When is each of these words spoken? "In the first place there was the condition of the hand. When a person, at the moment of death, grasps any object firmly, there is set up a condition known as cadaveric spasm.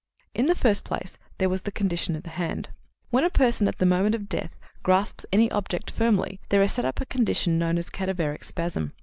"In 0.33 0.47
the 0.47 0.55
first 0.55 0.83
place 0.83 1.19
there 1.37 1.47
was 1.47 1.61
the 1.61 1.71
condition 1.71 2.15
of 2.15 2.23
the 2.23 2.31
hand. 2.31 2.69
When 3.11 3.23
a 3.23 3.29
person, 3.29 3.67
at 3.67 3.77
the 3.77 3.85
moment 3.85 4.15
of 4.15 4.27
death, 4.27 4.49
grasps 4.81 5.27
any 5.31 5.51
object 5.51 5.91
firmly, 5.91 6.39
there 6.49 6.63
is 6.63 6.71
set 6.73 6.85
up 6.85 6.99
a 6.99 7.05
condition 7.05 7.59
known 7.59 7.77
as 7.77 7.91
cadaveric 7.91 8.43
spasm. 8.43 8.93